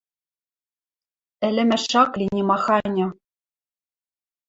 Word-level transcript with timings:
Ӹлӹмӓш 1.47 1.85
ак 2.01 2.11
ли 2.19 2.25
нимаханьы 2.35 3.07